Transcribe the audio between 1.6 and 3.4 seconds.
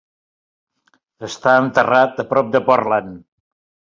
enterrat a prop de Portland.